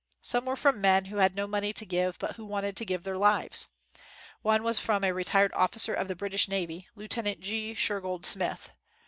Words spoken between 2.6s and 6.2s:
to give their lives. One was from a retired officer of the